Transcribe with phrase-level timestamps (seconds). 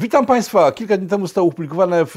[0.00, 0.72] Witam Państwa.
[0.72, 2.16] Kilka dni temu zostały opublikowane w,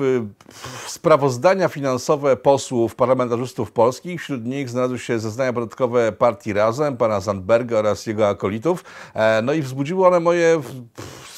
[0.84, 4.22] w sprawozdania finansowe posłów, parlamentarzystów polskich.
[4.22, 8.84] Wśród nich znalazły się zeznania podatkowe partii Razem, pana Zandberga oraz jego akolitów.
[9.14, 10.62] E, no i wzbudziły one moje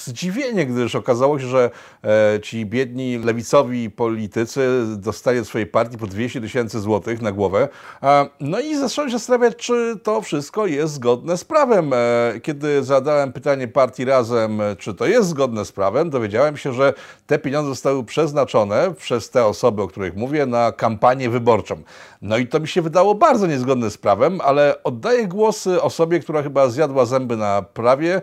[0.05, 1.71] zdziwienie, gdyż okazało się, że
[2.04, 7.70] e, ci biedni lewicowi politycy dostali swojej partii po 200 tysięcy złotych na głowę.
[8.04, 11.91] E, no i zacząłem się zastanawiać, czy to wszystko jest zgodne z prawem.
[11.94, 16.94] E, kiedy zadałem pytanie partii Razem, czy to jest zgodne z prawem, dowiedziałem się, że
[17.27, 21.76] te pieniądze zostały przeznaczone przez te osoby, o których mówię, na kampanię wyborczą.
[22.22, 26.44] No i to mi się wydało bardzo niezgodne z prawem, ale oddaję głos osobie, która
[26.44, 28.22] chyba zjadła zęby na prawie.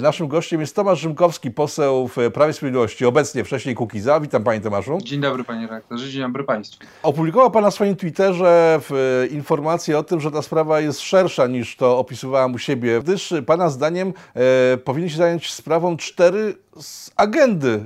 [0.00, 4.20] Naszym gościem jest Tomasz Rzymkowski, poseł w Prawie Sprawiedliwości, obecnie wcześniej Kukiza.
[4.20, 4.98] Witam Panie Tomaszu.
[5.02, 6.86] Dzień dobry Panie Redaktorze, dzień dobry Państwu.
[7.02, 8.80] Opublikował Pan na swoim Twitterze
[9.30, 13.68] informację o tym, że ta sprawa jest szersza niż to opisywałam u siebie, gdyż Pana
[13.68, 16.54] zdaniem e, powinien się zająć sprawą cztery
[17.16, 17.84] agendy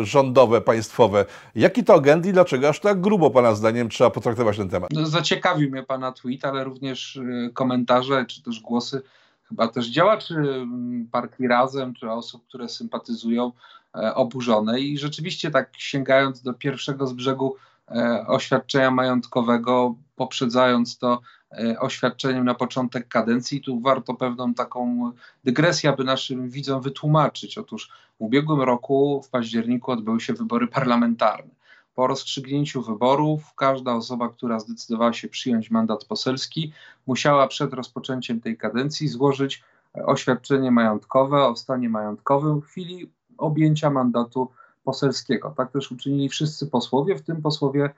[0.00, 1.24] e, rządowe, państwowe.
[1.54, 4.90] Jakie to agendy i dlaczego aż tak grubo Pana zdaniem trzeba potraktować ten temat?
[4.92, 9.02] No, zaciekawił mnie Pana tweet, ale również e, komentarze czy też głosy
[9.48, 13.52] chyba też działaczy mm, partii Razem, czy osób, które sympatyzują,
[13.94, 14.80] e, oburzone.
[14.80, 17.56] I rzeczywiście tak sięgając do pierwszego z brzegu
[17.90, 21.20] e, oświadczenia majątkowego, poprzedzając to
[21.52, 25.12] e, oświadczeniem na początek kadencji, tu warto pewną taką
[25.44, 27.58] dygresję, aby naszym widzom wytłumaczyć.
[27.58, 31.55] Otóż w ubiegłym roku, w październiku, odbyły się wybory parlamentarne.
[31.96, 36.72] Po rozstrzygnięciu wyborów każda osoba, która zdecydowała się przyjąć mandat poselski,
[37.06, 44.50] musiała przed rozpoczęciem tej kadencji złożyć oświadczenie majątkowe o stanie majątkowym w chwili objęcia mandatu
[44.84, 45.54] poselskiego.
[45.56, 47.90] Tak też uczynili wszyscy posłowie, w tym posłowie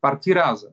[0.00, 0.72] partii Razem.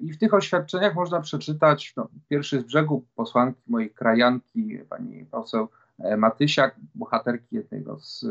[0.00, 5.68] I w tych oświadczeniach można przeczytać, no, pierwszy z brzegu posłanki mojej krajanki, pani poseł
[6.16, 8.26] Matysiak, bohaterki jednego z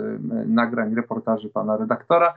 [0.47, 2.33] nagrań reportaży pana redaktora,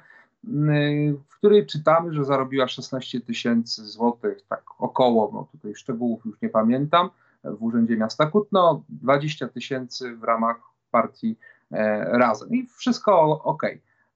[1.29, 6.49] w której czytamy, że zarobiła 16 tysięcy złotych, tak około, no tutaj szczegółów już nie
[6.49, 7.11] pamiętam,
[7.45, 10.57] w Urzędzie Miasta Kutno, 20 tysięcy w ramach
[10.91, 11.37] partii
[11.73, 13.63] e, Razem i wszystko ok.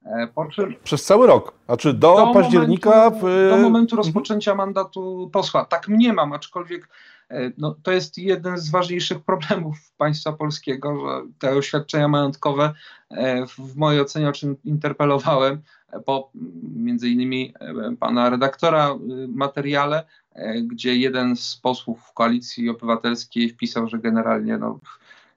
[0.05, 2.89] E, czym, Przez cały rok, a czy do, do października?
[2.89, 3.49] Momentu, w...
[3.49, 5.65] Do momentu rozpoczęcia mandatu posła.
[5.65, 6.89] Tak mniemam, aczkolwiek
[7.29, 12.73] e, no, to jest jeden z ważniejszych problemów państwa polskiego, że te oświadczenia majątkowe
[13.57, 15.61] w mojej ocenie, o czym interpelowałem,
[16.05, 16.31] po
[16.75, 23.49] między innymi e, pana redaktora e, materiale, e, gdzie jeden z posłów w koalicji obywatelskiej
[23.49, 24.79] wpisał, że generalnie no,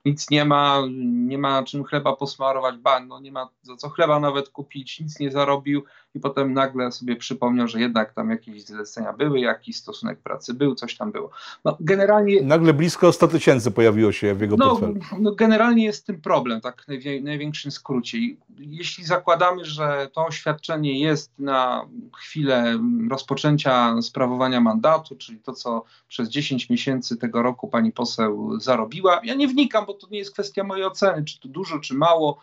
[0.06, 4.20] nic nie ma, nie ma czym chleba posmarować, ba, no nie ma za co chleba
[4.20, 5.82] nawet kupić, nic nie zarobił
[6.14, 10.74] i potem nagle sobie przypomniał, że jednak tam jakieś zlecenia były, jakiś stosunek pracy był,
[10.74, 11.30] coś tam było.
[11.64, 12.42] No, generalnie...
[12.42, 15.00] Nagle blisko 100 tysięcy pojawiło się w jego no, portfelu.
[15.20, 18.18] No, generalnie jest tym problem, tak w największym skrócie.
[18.58, 22.78] Jeśli zakładamy, że to oświadczenie jest na chwilę
[23.10, 29.34] rozpoczęcia sprawowania mandatu, czyli to, co przez 10 miesięcy tego roku pani poseł zarobiła, ja
[29.34, 32.38] nie wnikam, bo to nie jest kwestia mojej oceny, czy to dużo, czy mało,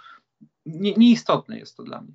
[0.66, 2.14] nie, nieistotne jest to dla mnie.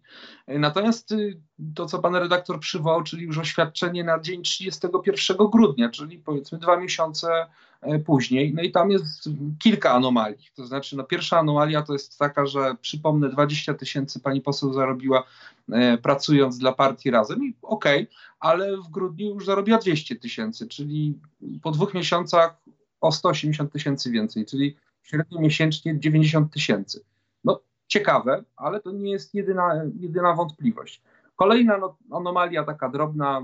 [0.58, 1.40] Natomiast y,
[1.74, 6.76] to, co pan redaktor przywołał, czyli już oświadczenie na dzień 31 grudnia, czyli powiedzmy dwa
[6.76, 7.46] miesiące
[7.80, 9.28] e, później, no i tam jest
[9.58, 10.48] kilka anomalii.
[10.54, 15.24] To znaczy, no pierwsza anomalia to jest taka, że przypomnę, 20 tysięcy pani poseł zarobiła
[15.72, 20.68] e, pracując dla partii razem i okej, okay, ale w grudniu już zarobiła 200 tysięcy,
[20.68, 21.18] czyli
[21.62, 22.56] po dwóch miesiącach
[23.00, 24.76] o 180 tysięcy więcej, czyli
[25.08, 27.04] średnio miesięcznie 90 tysięcy.
[27.44, 31.02] No ciekawe, ale to nie jest jedyna, jedyna wątpliwość.
[31.36, 33.42] Kolejna no, anomalia, taka drobna,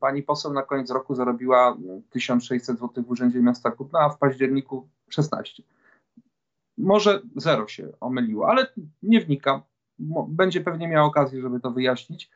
[0.00, 1.76] pani poseł na koniec roku zarobiła
[2.10, 5.62] 1600 zł w Urzędzie Miasta Kutna, a w październiku 16.
[6.78, 8.66] Może zero się omyliło, ale
[9.02, 9.60] nie wnikam.
[10.28, 12.30] Będzie pewnie miał okazję, żeby to wyjaśnić.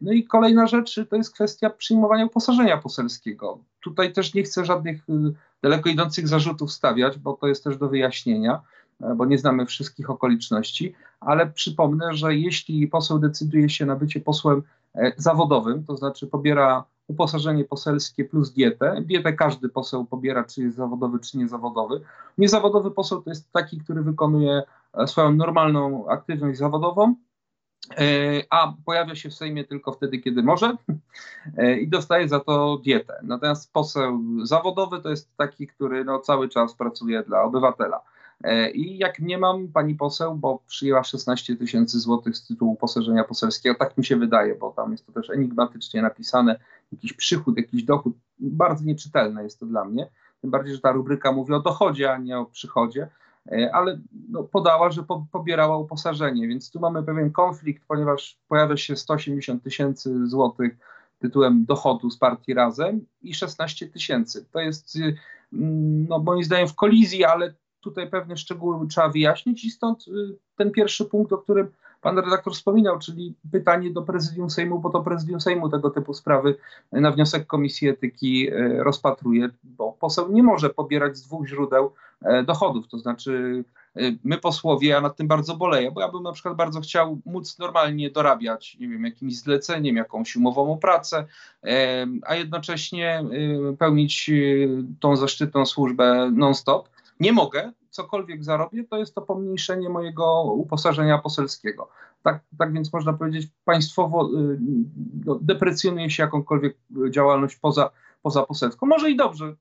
[0.00, 3.58] No i kolejna rzecz to jest kwestia przyjmowania uposażenia poselskiego.
[3.82, 5.12] Tutaj też nie chcę żadnych y,
[5.62, 8.60] daleko idących zarzutów stawiać, bo to jest też do wyjaśnienia,
[9.00, 14.20] e, bo nie znamy wszystkich okoliczności, ale przypomnę, że jeśli poseł decyduje się na bycie
[14.20, 14.62] posłem
[14.94, 19.02] e, zawodowym, to znaczy pobiera uposażenie poselskie plus dietę.
[19.04, 22.00] Dietę każdy poseł pobiera, czy jest zawodowy, czy niezawodowy.
[22.38, 24.62] Niezawodowy poseł to jest taki, który wykonuje
[24.94, 27.14] e, swoją normalną aktywność zawodową,
[28.50, 30.76] a pojawia się w Sejmie tylko wtedy, kiedy może
[31.58, 33.20] e, i dostaje za to dietę.
[33.22, 38.00] Natomiast poseł zawodowy to jest taki, który no, cały czas pracuje dla obywatela.
[38.44, 43.24] E, I jak nie mam pani poseł, bo przyjęła 16 tysięcy złotych z tytułu poserzenia
[43.24, 46.60] poselskiego, tak mi się wydaje, bo tam jest to też enigmatycznie napisane,
[46.92, 50.08] jakiś przychód, jakiś dochód, bardzo nieczytelne jest to dla mnie.
[50.40, 53.08] Tym bardziej, że ta rubryka mówi o dochodzie, a nie o przychodzie.
[53.72, 58.96] Ale no, podała, że po, pobierała uposażenie, więc tu mamy pewien konflikt, ponieważ pojawia się
[58.96, 60.76] 180 tysięcy złotych
[61.18, 64.46] tytułem dochodu z partii Razem i 16 tysięcy.
[64.52, 64.98] To jest
[65.52, 70.10] mm, no, moim zdaniem w kolizji, ale tutaj pewne szczegóły trzeba wyjaśnić i stąd y,
[70.56, 75.02] ten pierwszy punkt, o którym pan redaktor wspominał, czyli pytanie do prezydium Sejmu, bo to
[75.02, 76.56] prezydium Sejmu tego typu sprawy
[76.92, 81.90] na wniosek Komisji Etyki y, rozpatruje, bo poseł nie może pobierać z dwóch źródeł e,
[82.46, 83.64] dochodów, to znaczy
[83.96, 87.20] y, my posłowie, ja nad tym bardzo boleję, bo ja bym na przykład bardzo chciał
[87.24, 91.26] móc normalnie dorabiać, nie wiem, jakimś zleceniem, jakąś umową o pracę,
[92.26, 93.24] a jednocześnie
[93.78, 94.30] pełnić
[95.00, 96.88] tą zaszczytną służbę non-stop
[97.20, 101.88] nie mogę, cokolwiek zarobię, to jest to pomniejszenie mojego uposażenia poselskiego.
[102.22, 104.30] Tak, tak więc można powiedzieć, państwowo
[105.24, 106.76] no, deprecjonuje się jakąkolwiek
[107.10, 107.90] działalność poza,
[108.22, 108.86] poza poselską.
[108.86, 109.54] Może i dobrze,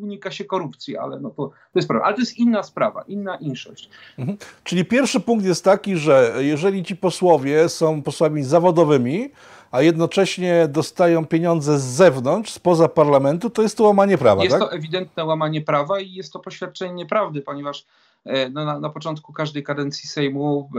[0.00, 2.06] unika się korupcji, ale no to, to jest problem.
[2.06, 3.90] Ale to jest inna sprawa, inna inszość.
[4.18, 4.38] Mhm.
[4.64, 9.30] Czyli pierwszy punkt jest taki, że jeżeli ci posłowie są posłami zawodowymi,
[9.70, 14.42] a jednocześnie dostają pieniądze z zewnątrz, spoza parlamentu, to jest to łamanie prawa.
[14.44, 14.68] Jest tak?
[14.68, 17.86] to ewidentne łamanie prawa i jest to poświadczenie nieprawdy, ponieważ
[18.24, 20.70] e, no, na, na początku każdej kadencji Sejmu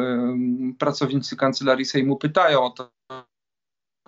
[0.79, 2.89] pracownicy kancelarii Sejmu pytają o to,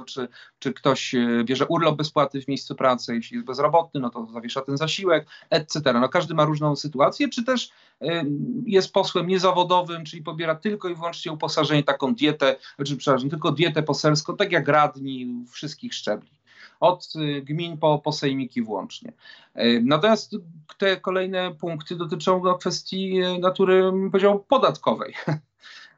[0.05, 0.27] czy,
[0.59, 4.61] czy ktoś e, bierze urlop bezpłaty w miejscu pracy, jeśli jest bezrobotny, no to zawiesza
[4.61, 5.93] ten zasiłek, etc.
[5.93, 8.23] No każdy ma różną sytuację, czy też e,
[8.65, 13.83] jest posłem niezawodowym, czyli pobiera tylko i wyłącznie uposażenie, taką dietę, znaczy, przepraszam, tylko dietę
[13.83, 16.29] poselską, tak jak radni wszystkich szczebli
[16.79, 19.13] od e, gmin po, po sejmiki włącznie.
[19.81, 20.35] Natomiast
[20.77, 25.13] te kolejne punkty dotyczą kwestii natury, powiedział, podatkowej.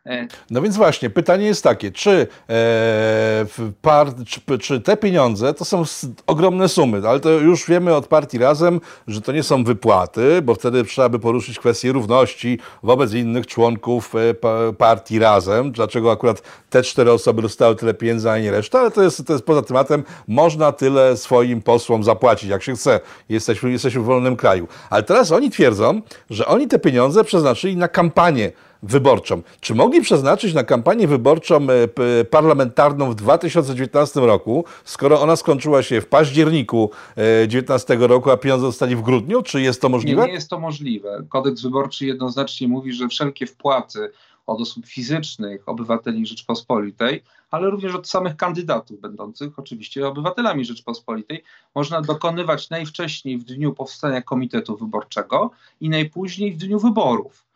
[0.06, 3.46] E, no więc właśnie, pytanie jest takie, czy, e,
[3.82, 5.84] par, czy, czy, te pieniądze to są
[6.28, 10.56] ogromne sumy, ale to już wiemy od partii Razem, że to nie są wypłaty, bo
[10.56, 16.84] wtedy trzeba by poruszyć kwestię równości wobec innych członków e, partii Razem, dlaczego akurat te
[16.84, 20.04] cztery osoby dostały tyle pieniędzy, a nie reszta, ale to jest, to jest poza tematem,
[20.28, 23.00] można tyle swoim posłom zapłacić, jak się chce,
[23.30, 24.68] jesteśmy, jesteśmy w wolnym kraju.
[24.90, 28.52] Ale teraz oni twierdzą, że oni te pieniądze przeznaczyli na kampanię
[28.84, 29.42] wyborczą.
[29.60, 36.02] Czy mogli przeznaczyć na kampanię wyborczą e, parlamentarną w 2019 roku, skoro ona skończyła się
[36.02, 39.42] w październiku 2019 e, roku, a pieniądze zostali w grudniu?
[39.42, 40.22] Czy jest to możliwe?
[40.22, 41.24] Nie, nie jest to możliwe.
[41.30, 44.12] Kodeks wyborczy jednoznacznie mówi, że wszelkie wpłaty
[44.48, 51.44] od osób fizycznych, obywateli Rzeczpospolitej, ale również od samych kandydatów będących oczywiście obywatelami Rzeczpospolitej,
[51.76, 55.52] można dokonywać najwcześniej w dniu powstania komitetu wyborczego
[55.82, 57.51] i najpóźniej w dniu wyborów.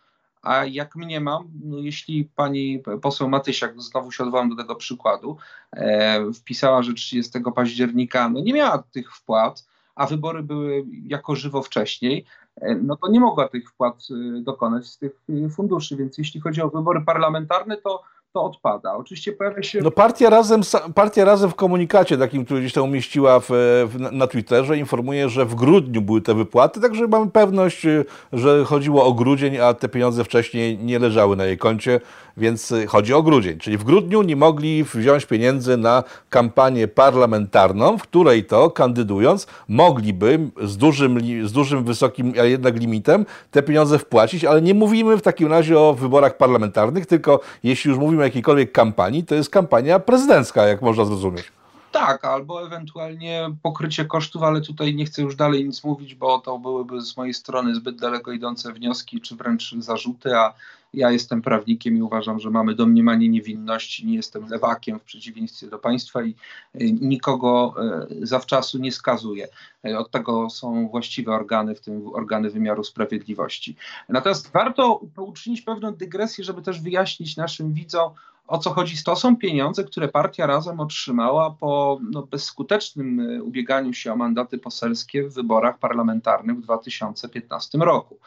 [0.46, 5.38] A jak mniemam, no jeśli pani poseł Matysiak, znowu się odwołam do tego przykładu,
[5.72, 9.66] e, wpisała, że 30 października no nie miała tych wpłat,
[9.96, 12.26] a wybory były jako żywo wcześniej,
[12.56, 15.12] e, no to nie mogła tych wpłat e, dokonać z tych
[15.46, 15.96] e, funduszy.
[15.96, 18.04] Więc jeśli chodzi o wybory parlamentarne, to
[18.36, 18.96] to odpada.
[18.96, 19.80] Oczywiście pojawia się.
[19.82, 20.62] No partia razem,
[20.96, 25.46] partia razem w komunikacie takim, który gdzieś tam umieściła w, w, na Twitterze, informuje, że
[25.46, 29.90] w grudniu były te wypłaty, także mamy pewność, y, że chodziło o grudzień, a te
[29.90, 32.00] pieniądze wcześniej nie leżały na jej koncie,
[32.38, 33.60] więc y, chodzi o grudzień.
[33.60, 40.40] Czyli w grudniu nie mogli wziąć pieniędzy na kampanię parlamentarną, w której to kandydując mogliby
[40.64, 45.22] z dużym, z dużym wysokim, ale jednak limitem te pieniądze wpłacić, ale nie mówimy w
[45.22, 50.68] takim razie o wyborach parlamentarnych, tylko jeśli już mówimy jakiejkolwiek kampanii, to jest kampania prezydencka,
[50.68, 51.52] jak można zrozumieć.
[51.96, 56.60] Tak, albo ewentualnie pokrycie kosztów, ale tutaj nie chcę już dalej nic mówić, bo to
[56.60, 60.54] byłyby z mojej strony zbyt daleko idące wnioski, czy wręcz zarzuty, a
[60.96, 65.80] ja jestem prawnikiem i uważam, że mamy domniemanie niewinności, nie jestem lewakiem w przeciwieństwie do
[65.80, 67.76] państwa i y, nikogo
[68.22, 69.48] y, zawczasu nie skazuję.
[69.88, 73.76] Y, od tego są właściwe organy, w tym organy wymiaru sprawiedliwości.
[74.10, 78.12] Natomiast warto uczynić pewną dygresję, żeby też wyjaśnić naszym widzom,
[78.48, 79.04] o co chodzi?
[79.04, 85.24] To są pieniądze, które partia razem otrzymała po no, bezskutecznym ubieganiu się o mandaty poselskie
[85.24, 88.20] w wyborach parlamentarnych w 2015 roku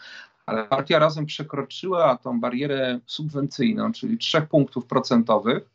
[0.48, 5.70] ale partia razem przekroczyła tą barierę subwencyjną, czyli 3 punktów procentowych.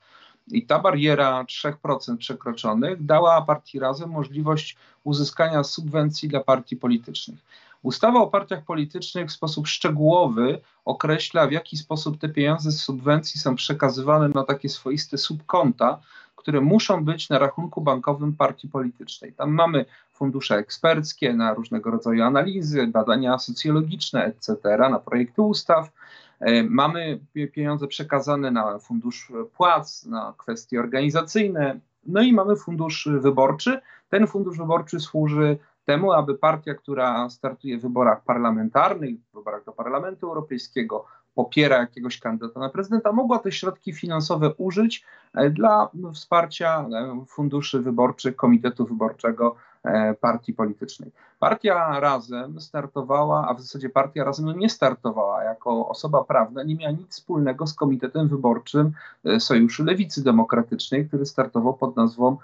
[0.48, 7.39] I ta bariera 3% przekroczonych dała partii razem możliwość uzyskania subwencji dla partii politycznych.
[7.82, 13.39] Ustawa o partiach politycznych w sposób szczegółowy określa, w jaki sposób te pieniądze z subwencji
[13.39, 16.00] są przekazywane na takie swoiste subkonta,
[16.43, 19.33] które muszą być na rachunku bankowym partii politycznej.
[19.33, 25.91] Tam mamy fundusze eksperckie na różnego rodzaju analizy, badania socjologiczne, etc., na projekty ustaw.
[26.39, 27.19] E, mamy
[27.53, 33.81] pieniądze przekazane na fundusz płac, na kwestie organizacyjne, no i mamy fundusz wyborczy.
[34.09, 39.71] Ten fundusz wyborczy służy temu, aby partia, która startuje w wyborach parlamentarnych, w wyborach do
[39.71, 46.85] Parlamentu Europejskiego, popiera jakiegoś kandydata na prezydenta, mogła te środki finansowe użyć e, dla wsparcia
[46.93, 51.11] e, funduszy wyborczych, komitetu wyborczego e, partii politycznej.
[51.39, 56.75] Partia Razem startowała, a w zasadzie partia Razem no nie startowała jako osoba prawna, nie
[56.75, 58.91] miała nic wspólnego z komitetem wyborczym
[59.39, 62.37] Sojuszu Lewicy Demokratycznej, który startował pod nazwą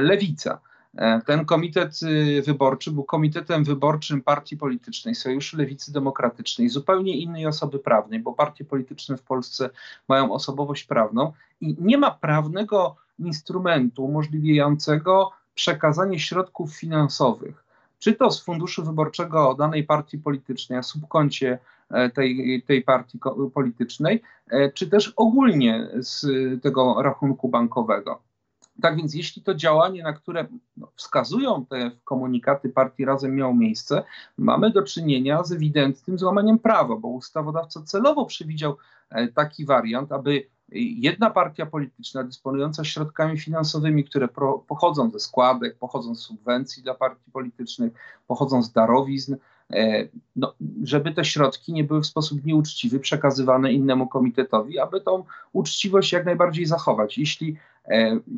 [0.00, 0.58] Lewica.
[0.96, 7.46] E, ten komitet y, wyborczy był komitetem wyborczym partii politycznej, Sojuszu Lewicy Demokratycznej, zupełnie innej
[7.46, 9.70] osoby prawnej, bo partie polityczne w Polsce
[10.08, 17.64] mają osobowość prawną i nie ma prawnego instrumentu umożliwiającego przekazanie środków finansowych,
[17.98, 21.58] czy to z funduszu wyborczego danej partii politycznej, a subkoncie
[21.90, 23.18] e, tej, tej partii
[23.54, 26.26] politycznej, e, czy też ogólnie z
[26.62, 28.33] tego rachunku bankowego.
[28.82, 34.04] Tak więc, jeśli to działanie, na które no, wskazują te komunikaty partii razem miało miejsce,
[34.38, 38.76] mamy do czynienia z ewidentnym złamaniem prawa, bo ustawodawca celowo przewidział
[39.10, 45.78] e, taki wariant, aby jedna partia polityczna dysponująca środkami finansowymi, które pro, pochodzą ze składek,
[45.78, 47.92] pochodzą z subwencji dla partii politycznych,
[48.26, 49.36] pochodzą z darowizn,
[49.72, 55.24] e, no, żeby te środki nie były w sposób nieuczciwy przekazywane innemu komitetowi, aby tą
[55.52, 57.18] uczciwość jak najbardziej zachować.
[57.18, 57.56] Jeśli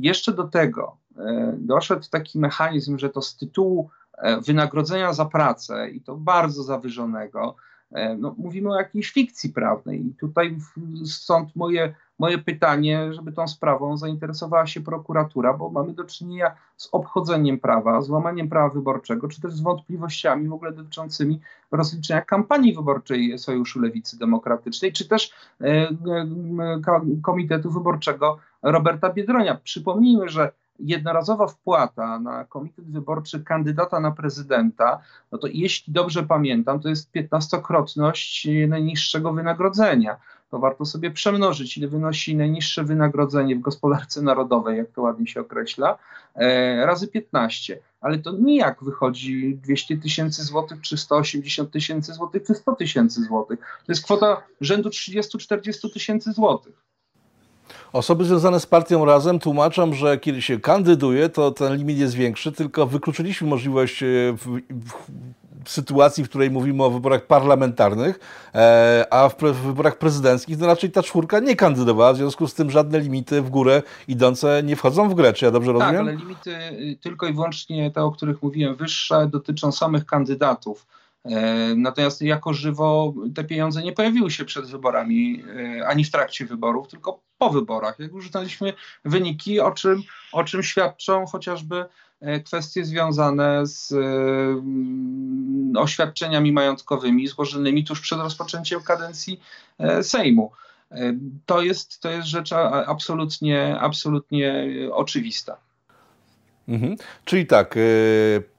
[0.00, 5.90] jeszcze do tego e, doszedł taki mechanizm, że to z tytułu e, wynagrodzenia za pracę
[5.90, 7.56] i to bardzo zawyżonego,
[8.18, 10.06] no, mówimy o jakiejś fikcji prawnej.
[10.06, 10.58] I tutaj
[11.04, 16.88] stąd moje, moje pytanie, żeby tą sprawą zainteresowała się prokuratura, bo mamy do czynienia z
[16.92, 22.74] obchodzeniem prawa, z łamaniem prawa wyborczego, czy też z wątpliwościami w ogóle dotyczącymi rozliczenia kampanii
[22.74, 25.34] wyborczej Sojuszu Lewicy Demokratycznej, czy też
[27.22, 29.60] Komitetu Wyborczego Roberta Biedronia.
[29.64, 35.00] Przypomnijmy, że jednorazowa wpłata na komitet wyborczy kandydata na prezydenta,
[35.32, 40.16] no to jeśli dobrze pamiętam, to jest 15-krotność najniższego wynagrodzenia.
[40.50, 45.40] To warto sobie przemnożyć, ile wynosi najniższe wynagrodzenie w gospodarce narodowej, jak to ładnie się
[45.40, 45.98] określa,
[46.34, 47.80] e, razy 15.
[48.00, 53.58] Ale to nijak wychodzi 200 tysięcy złotych, czy 180 tysięcy złotych, czy 100 tysięcy złotych.
[53.58, 56.85] To jest kwota rzędu 30-40 tysięcy złotych.
[57.92, 62.52] Osoby związane z partią Razem tłumaczą, że kiedy się kandyduje, to ten limit jest większy,
[62.52, 64.60] tylko wykluczyliśmy możliwość e, w,
[65.64, 68.20] w sytuacji, w której mówimy o wyborach parlamentarnych,
[68.54, 72.70] e, a w, wyborach prezydenckich to raczej ta czwórka nie kandydowała, w związku z tym
[72.70, 75.32] żadne limity w górę idące nie wchodzą w grę.
[75.32, 76.06] Czy ja dobrze tak, rozumiem?
[76.06, 76.50] Tak, ale limity
[76.92, 80.86] y, tylko i wyłącznie te, o których mówiłem, wyższe, dotyczą samych kandydatów.
[81.30, 85.42] E, natomiast jako żywo te pieniądze nie pojawiły się przed wyborami,
[85.78, 87.98] e, ani w trakcie wyborów, tylko po wyborach.
[87.98, 88.72] Jak już znaliśmy
[89.04, 90.02] wyniki, o czym,
[90.32, 91.84] o czym świadczą chociażby
[92.20, 93.94] e, kwestie związane z
[95.76, 99.40] oświadczeniami majątkowymi złożonymi tuż przed rozpoczęciem kadencji
[100.02, 100.52] Sejmu.
[101.46, 102.52] To jest, to jest rzecz
[102.86, 105.56] absolutnie, absolutnie oczywista.
[106.68, 106.96] Mhm.
[107.24, 107.74] Czyli tak,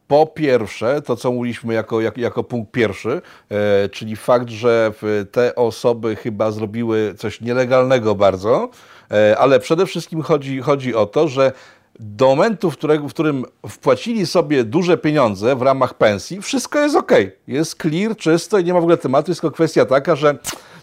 [0.08, 4.92] po pierwsze, to co mówiliśmy jako, jako, jako punkt pierwszy, e, czyli fakt, że
[5.32, 8.70] te osoby chyba zrobiły coś nielegalnego bardzo,
[9.12, 11.52] e, ale przede wszystkim chodzi, chodzi o to, że
[12.00, 16.96] do momentu, w, którego, w którym wpłacili sobie duże pieniądze w ramach pensji, wszystko jest
[16.96, 17.12] ok.
[17.48, 19.32] Jest clear, czysto i nie ma w ogóle tematu.
[19.32, 20.38] Jest tylko kwestia taka, że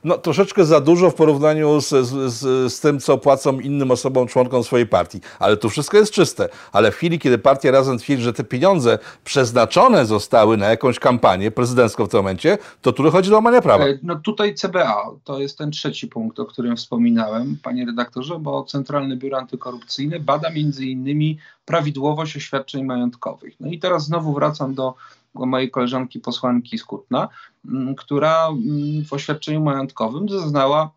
[0.05, 4.65] no, troszeczkę za dużo w porównaniu z, z, z tym, co płacą innym osobom, członkom
[4.65, 5.21] swojej partii.
[5.39, 6.49] Ale tu wszystko jest czyste.
[6.73, 11.51] Ale w chwili, kiedy partia razem twierdzi, że te pieniądze przeznaczone zostały na jakąś kampanię
[11.51, 13.85] prezydencką w tym momencie, to tu dochodzi do łamania prawa.
[13.85, 18.65] E, no tutaj CBA, to jest ten trzeci punkt, o którym wspominałem, panie redaktorze, bo
[18.65, 23.55] Centralne Biuro Antykorupcyjne bada między innymi prawidłowość oświadczeń majątkowych.
[23.61, 24.95] No i teraz znowu wracam do
[25.35, 27.29] mojej koleżanki posłanki z Kutna,
[27.65, 30.91] mm, która mm, w oświadczeniu majątkowym zeznała,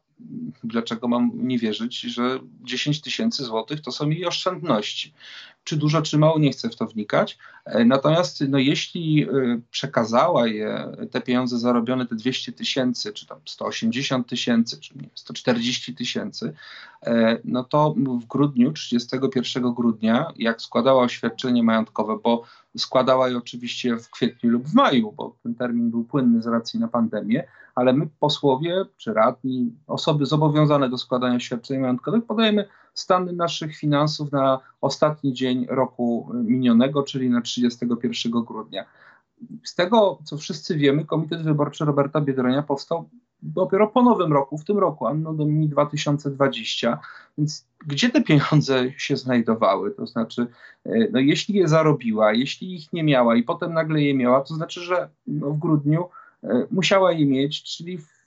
[0.64, 5.14] dlaczego mam nie wierzyć, że 10 tysięcy złotych to są jej oszczędności.
[5.68, 7.38] Czy dużo, czy mało, nie chcę w to wnikać.
[7.66, 9.28] E, natomiast no, jeśli e,
[9.72, 15.96] przekazała je, te pieniądze zarobione, te 200 tysięcy, czy tam 180 tysięcy, czy nie, 140
[15.96, 16.54] tysięcy,
[17.04, 22.44] e, no to w grudniu, 31 grudnia, jak składała oświadczenie majątkowe, bo
[22.78, 26.80] składała je oczywiście w kwietniu lub w maju, bo ten termin był płynny z racji
[26.80, 27.44] na pandemię,
[27.76, 32.68] ale my posłowie czy radni, osoby zobowiązane do składania oświadczeń majątkowych podajemy
[33.00, 38.86] stan naszych finansów na ostatni dzień roku minionego, czyli na 31 grudnia.
[39.64, 43.10] Z tego, co wszyscy wiemy, Komitet Wyborczy Roberta Biedronia powstał
[43.42, 47.00] dopiero po nowym roku, w tym roku, Anno Domini 2020,
[47.38, 49.92] więc gdzie te pieniądze się znajdowały?
[49.92, 50.48] To znaczy,
[50.86, 54.54] e, no jeśli je zarobiła, jeśli ich nie miała i potem nagle je miała, to
[54.54, 56.06] znaczy, że no w grudniu
[56.44, 58.18] e, musiała je mieć, czyli w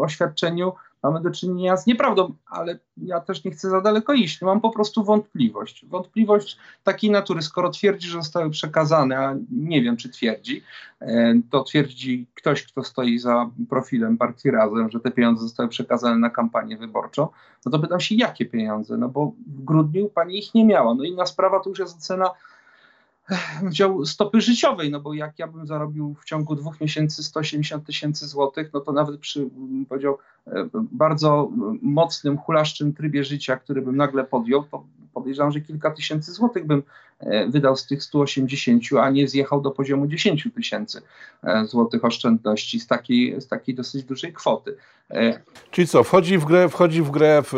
[0.00, 4.42] oświadczeniu mamy do czynienia z nieprawdą, ale ja też nie chcę za daleko iść.
[4.42, 5.86] Mam po prostu wątpliwość.
[5.86, 10.62] Wątpliwość takiej natury, skoro twierdzi, że zostały przekazane, a nie wiem, czy twierdzi,
[11.00, 16.18] e, to twierdzi ktoś, kto stoi za profilem partii Razem, że te pieniądze zostały przekazane
[16.18, 17.28] na kampanię wyborczą,
[17.66, 18.96] no to pytam się, jakie pieniądze?
[18.96, 20.94] No bo w grudniu pani ich nie miała.
[20.94, 22.30] No inna sprawa to już jest ocena
[23.70, 28.26] wziął stopy życiowej, no bo jak ja bym zarobił w ciągu dwóch miesięcy 180 tysięcy
[28.26, 29.48] złotych, no to nawet przy,
[29.88, 31.50] powiedział, e, bardzo
[31.82, 34.84] mocnym, hulaszczym trybie życia, który bym nagle podjął, to
[35.16, 36.82] podejrzewam, że kilka tysięcy złotych bym
[37.20, 41.02] e, wydał z tych 180, a nie zjechał do poziomu 10 tysięcy
[41.42, 44.76] e, złotych oszczędności z takiej, z takiej dosyć dużej kwoty.
[45.10, 47.54] E, Czyli co, wchodzi w grę, wchodzi w grę w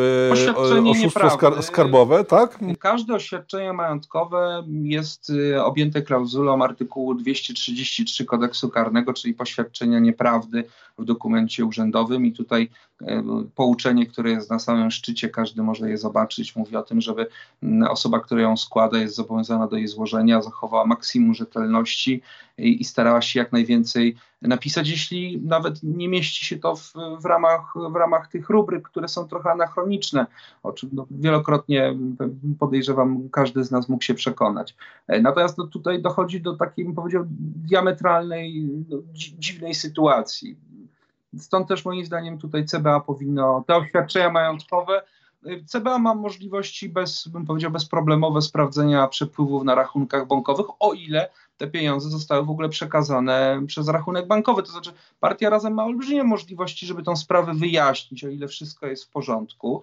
[0.90, 2.58] oszustwo skar skarbowe, tak?
[2.78, 10.64] Każde oświadczenie majątkowe jest objęte klauzulą artykułu 233 kodeksu karnego, czyli poświadczenia nieprawdy
[10.98, 12.70] w dokumencie urzędowym i tutaj
[13.54, 17.26] pouczenie, które jest na samym szczycie, każdy może je zobaczyć, mówi o tym, żeby
[17.88, 22.22] osoba, która ją składa, jest zobowiązana do jej złożenia, zachowała maksimum rzetelności
[22.58, 27.24] i, i starała się jak najwięcej napisać, jeśli nawet nie mieści się to w, w,
[27.24, 30.26] ramach, w ramach tych rubryk, które są trochę anachroniczne,
[30.62, 31.94] o czym no, wielokrotnie
[32.58, 34.76] podejrzewam każdy z nas mógł się przekonać.
[35.22, 37.24] Natomiast no, tutaj dochodzi do takiej, bym powiedział,
[37.66, 40.56] diametralnej, no, dziwnej sytuacji.
[41.38, 45.02] Stąd też moim zdaniem tutaj CBA powinno te oświadczenia majątkowe
[45.66, 51.66] CBA ma możliwości bez, bym powiedział, bezproblemowe sprawdzenia przepływów na rachunkach bankowych, o ile te
[51.66, 54.62] pieniądze zostały w ogóle przekazane przez rachunek bankowy.
[54.62, 59.04] To znaczy, partia razem ma olbrzymie możliwości, żeby tą sprawę wyjaśnić, o ile wszystko jest
[59.04, 59.82] w porządku.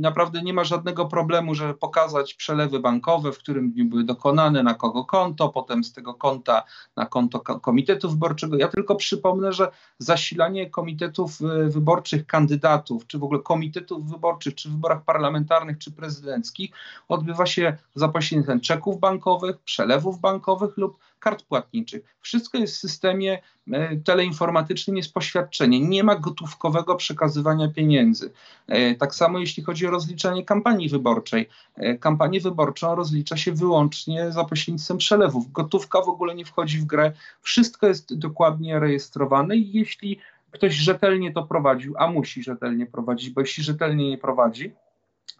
[0.00, 4.74] Naprawdę nie ma żadnego problemu, żeby pokazać przelewy bankowe, w którym dniu były dokonane, na
[4.74, 6.62] kogo konto, potem z tego konta
[6.96, 8.56] na konto komitetu wyborczego.
[8.56, 14.68] Ja tylko przypomnę, że zasilanie komitetów e, wyborczych kandydatów, czy w ogóle komitetów wyborczych, czy
[14.68, 16.70] w wyborach parlamentarnych, czy prezydenckich
[17.08, 22.16] odbywa się za pośrednictwem czeków bankowych, przelewów bankowych lub kart płatniczych.
[22.20, 25.80] Wszystko jest w systemie e, teleinformatycznym, jest poświadczenie.
[25.80, 28.32] Nie ma gotówkowego przekazywania pieniędzy.
[28.68, 31.48] E, tak samo jeśli chodzi o rozliczanie kampanii wyborczej.
[31.76, 35.52] E, kampanię wyborczą rozlicza się wyłącznie za pośrednictwem przelewów.
[35.52, 37.12] Gotówka w ogóle nie wchodzi w grę.
[37.42, 40.18] Wszystko jest dokładnie rejestrowane i jeśli
[40.50, 44.72] ktoś rzetelnie to prowadził, a musi rzetelnie prowadzić, bo jeśli rzetelnie nie prowadzi,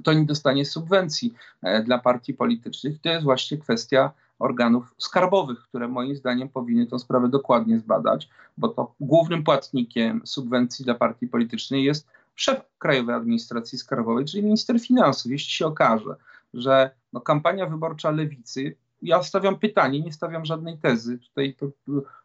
[0.04, 1.34] to nie dostanie subwencji
[1.84, 3.00] dla partii politycznych.
[3.00, 4.10] To jest właśnie kwestia
[4.42, 8.28] organów skarbowych, które moim zdaniem powinny tę sprawę dokładnie zbadać,
[8.58, 14.80] bo to głównym płatnikiem subwencji dla partii politycznej jest szef Krajowej Administracji Skarbowej, czyli minister
[14.80, 15.32] finansów.
[15.32, 16.16] Jeśli się okaże,
[16.54, 21.18] że no, kampania wyborcza lewicy ja stawiam pytanie, nie stawiam żadnej tezy.
[21.18, 21.66] Tutaj to,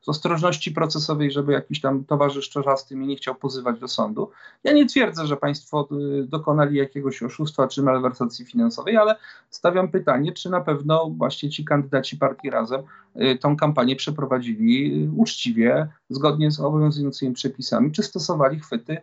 [0.02, 4.32] z ostrożności procesowej, żeby jakiś tam towarzysz czorzasty mnie nie chciał pozywać do sądu.
[4.64, 9.16] Ja nie twierdzę, że państwo y, dokonali jakiegoś oszustwa czy malwersacji finansowej, ale
[9.50, 12.82] stawiam pytanie, czy na pewno właśnie ci kandydaci partii Razem
[13.16, 18.98] y, tą kampanię przeprowadzili y, uczciwie, zgodnie z obowiązującymi przepisami, czy stosowali chwyty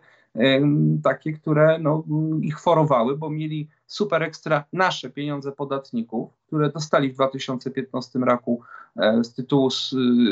[1.03, 2.03] takie, które no,
[2.41, 8.61] ich forowały, bo mieli super ekstra nasze pieniądze podatników, które dostali w 2015 roku
[8.95, 9.69] e, z tytułu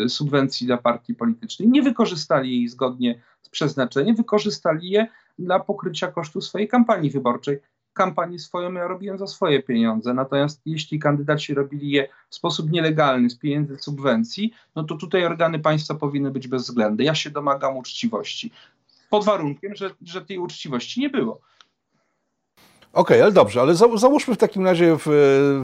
[0.08, 5.08] subwencji dla partii politycznej, nie wykorzystali jej zgodnie z przeznaczeniem, wykorzystali je
[5.40, 7.60] dla pokrycia kosztu swojej kampanii wyborczej.
[7.94, 13.30] Kampanię swoją ja robiłem za swoje pieniądze, natomiast jeśli kandydaci robili je w sposób nielegalny
[13.30, 17.04] z pieniędzy subwencji, no to tutaj organy państwa powinny być bezwzględne.
[17.04, 18.52] Ja się domagam uczciwości
[19.14, 21.42] pod warunkiem, że, że tej uczciwości nie było.
[22.94, 25.04] Okej, okay, ale dobrze, ale za, załóżmy w takim razie w,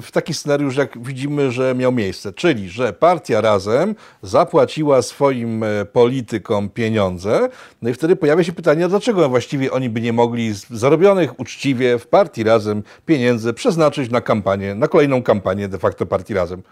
[0.02, 5.86] w, taki scenariusz, jak widzimy, że miał miejsce, czyli że partia razem zapłaciła swoim e,
[5.86, 7.50] politykom pieniądze,
[7.82, 12.00] no i wtedy pojawia się pytanie, dlaczego właściwie oni by nie mogli z zarobionych uczciwie
[12.00, 16.64] w partii razem pieniędzy przeznaczyć na kampanię, na kolejną kampanię de facto partii razem.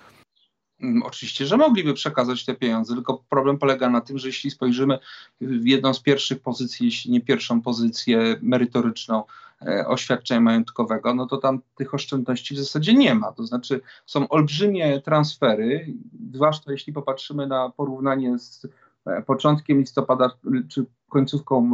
[0.82, 5.00] Mm, oczywiście, że mogliby przekazać te pieniądze, tylko problem polega na tym, że jeśli spojrzymy
[5.42, 9.24] w jedną z pierwszych pozycji, jeśli nie pierwszą pozycję merytoryczną
[9.62, 13.32] e, oświadczenia majątkowego, no to tam tych oszczędności w zasadzie nie ma.
[13.32, 15.94] To znaczy są olbrzymie transfery,
[16.34, 18.68] zwłaszcza jeśli popatrzymy na porównanie z
[19.06, 20.32] e, początkiem listopada
[20.70, 21.72] czy końcówką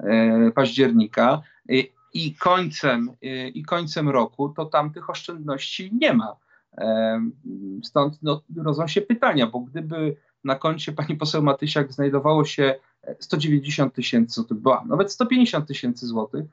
[0.00, 1.42] e, października
[2.14, 3.10] i końcem,
[3.54, 6.36] i końcem roku, to tam tych oszczędności nie ma.
[7.82, 12.74] Stąd no, rodzą się pytania, bo gdyby na koncie pani poseł Matysiak znajdowało się
[13.20, 16.44] 190 tysięcy złotych, była nawet 150 tysięcy złotych,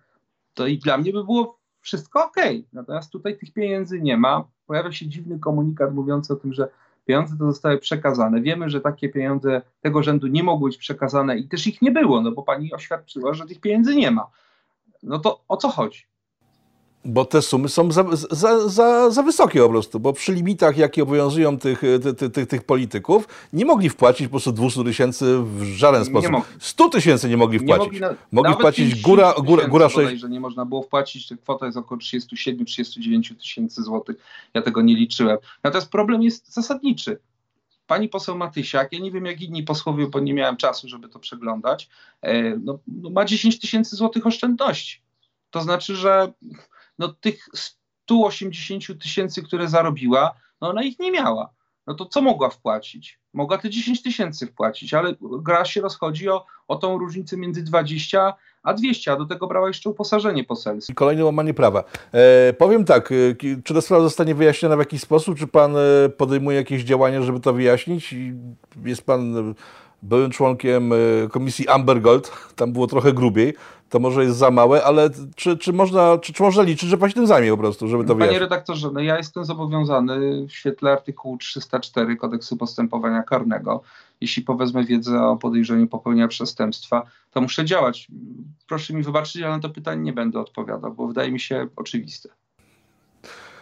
[0.54, 2.36] to i dla mnie by było wszystko ok.
[2.74, 4.48] Natomiast tutaj tych pieniędzy nie ma.
[4.68, 6.70] Pojawia się dziwny komunikat mówiący o tym, że
[7.06, 8.42] pieniądze to zostały przekazane.
[8.42, 12.22] Wiemy, że takie pieniądze tego rzędu nie mogły być przekazane i też ich nie było,
[12.22, 14.28] no bo pani oświadczyła, że tych pieniędzy nie ma.
[15.04, 16.04] No to o co chodzi?
[17.06, 21.04] Bo te sumy są za, za, za, za wysokie po prostu, bo przy limitach, jakie
[21.04, 21.82] obowiązują tych,
[22.18, 26.32] tych, tych, tych polityków, nie mogli wpłacić po prostu 200 tysięcy w żaden sposób.
[26.60, 27.78] 100 tysięcy nie mogli wpłacić.
[27.78, 30.22] Nie mogli, na, mogli wpłacić góra, góra, góra 6.
[30.22, 34.16] że nie można było wpłacić, kwota jest około 37-39 tysięcy złotych.
[34.54, 35.38] Ja tego nie liczyłem.
[35.64, 37.20] Natomiast problem jest zasadniczy.
[37.88, 41.20] Pani poseł Matysiak, ja nie wiem jak inni posłowie, bo nie miałem czasu, żeby to
[41.20, 41.90] przeglądać,
[42.22, 45.02] e, no, no ma 10 tysięcy złotych oszczędności.
[45.52, 46.34] To znaczy, że
[47.00, 51.50] no tych 180 tysięcy, które zarobiła, no ona ich nie miała.
[51.88, 53.20] No to co mogła wpłacić?
[53.34, 58.34] Mogła te 10 tysięcy wpłacić, ale gra się rozchodzi o, o tą różnicę między 20
[58.64, 60.94] a 200, a do tego brała jeszcze uposażenie poselskie.
[60.94, 61.84] Kolejne łamanie prawa.
[62.12, 63.16] E, powiem tak, e,
[63.64, 65.38] czy ta sprawa zostanie wyjaśniona w jakiś sposób?
[65.38, 68.16] Czy pan e, podejmuje jakieś działania, żeby to wyjaśnić?
[68.86, 69.54] Jest pan
[70.04, 70.92] byłym członkiem
[71.32, 73.54] komisji Amber Gold, tam było trochę grubiej
[73.94, 77.10] to może jest za małe, ale czy, czy, można, czy, czy można liczyć, że pan
[77.10, 78.42] się tym zajmie po prostu, żeby to Panie wyjaśnić?
[78.42, 83.82] redaktorze, no ja jestem zobowiązany w świetle artykułu 304 kodeksu postępowania karnego,
[84.22, 88.08] jeśli powezmę wiedzę o podejrzeniu popełnienia przestępstwa, to muszę działać.
[88.68, 92.30] Proszę mi wybaczyć, ale na to pytanie nie będę odpowiadał, bo wydaje mi się oczywiste.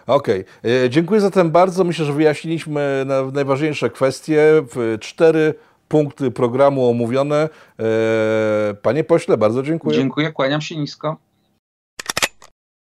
[0.08, 0.72] Okej, okay.
[0.86, 1.84] E, dziękuję zatem bardzo.
[1.84, 4.64] Myślę, że wyjaśniliśmy najważniejsze kwestie.
[5.00, 5.54] Cztery
[5.92, 7.50] punkty programu omówione.
[7.80, 9.98] E, panie pośle, bardzo dziękuję.
[9.98, 11.18] Dziękuję, kłaniam się nisko.